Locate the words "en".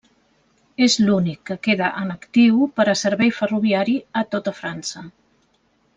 2.03-2.09